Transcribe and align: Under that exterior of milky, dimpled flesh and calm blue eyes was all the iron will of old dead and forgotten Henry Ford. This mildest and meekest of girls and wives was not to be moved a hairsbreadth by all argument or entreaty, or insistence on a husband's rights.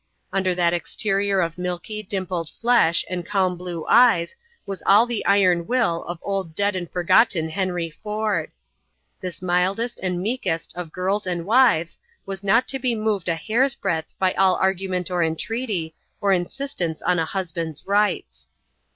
Under 0.33 0.55
that 0.55 0.73
exterior 0.73 1.41
of 1.41 1.59
milky, 1.59 2.01
dimpled 2.01 2.49
flesh 2.59 3.05
and 3.07 3.23
calm 3.23 3.55
blue 3.55 3.85
eyes 3.87 4.35
was 4.65 4.81
all 4.87 5.05
the 5.05 5.23
iron 5.27 5.67
will 5.67 6.03
of 6.05 6.17
old 6.23 6.55
dead 6.55 6.75
and 6.75 6.89
forgotten 6.89 7.49
Henry 7.49 7.91
Ford. 7.91 8.51
This 9.19 9.43
mildest 9.43 9.99
and 10.01 10.19
meekest 10.19 10.73
of 10.75 10.91
girls 10.91 11.27
and 11.27 11.45
wives 11.45 11.99
was 12.25 12.43
not 12.43 12.67
to 12.69 12.79
be 12.79 12.95
moved 12.95 13.29
a 13.29 13.35
hairsbreadth 13.35 14.11
by 14.17 14.33
all 14.33 14.55
argument 14.55 15.11
or 15.11 15.21
entreaty, 15.23 15.93
or 16.19 16.31
insistence 16.31 17.03
on 17.03 17.19
a 17.19 17.25
husband's 17.25 17.85
rights. 17.85 18.47